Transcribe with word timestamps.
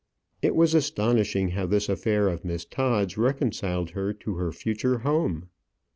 It 0.41 0.55
was 0.55 0.73
astonishing 0.73 1.49
how 1.49 1.67
this 1.67 1.87
affair 1.87 2.27
of 2.27 2.43
Miss 2.43 2.65
Todd's 2.65 3.19
reconciled 3.19 3.91
her 3.91 4.13
to 4.13 4.33
her 4.37 4.51
future 4.51 4.97
home. 4.97 5.49